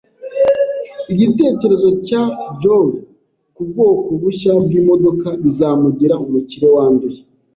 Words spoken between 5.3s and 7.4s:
bizamugira umukire wanduye